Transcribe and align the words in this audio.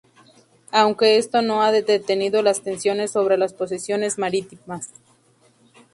Aunque 0.71 1.19
esto 1.19 1.43
no 1.43 1.61
ha 1.61 1.71
detenido 1.71 2.41
las 2.41 2.61
tensiones 2.63 3.11
sobre 3.11 3.37
las 3.37 3.53
posesiones 3.53 4.17
marítimas. 4.17 4.89